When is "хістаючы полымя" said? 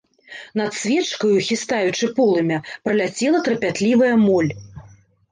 1.49-2.57